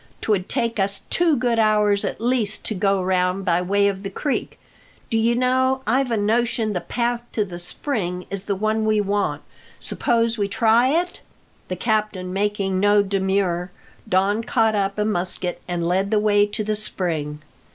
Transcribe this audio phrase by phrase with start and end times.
[0.19, 4.09] 'Twould take us two good hours at least to go round by way of the
[4.09, 4.57] creek.
[5.11, 8.99] Do you know, I've a notion the path to the spring is the one we
[8.99, 9.43] want.
[9.79, 11.19] Suppose we try it?"
[11.67, 13.69] The captain making no demur,
[14.09, 17.43] Don caught up a musket and led the way to the spring.